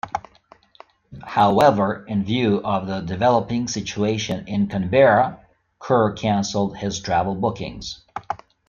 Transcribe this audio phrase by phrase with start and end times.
[1.27, 5.45] However, in view of the developing situation in Canberra,
[5.77, 8.01] Kerr cancelled his travel bookings.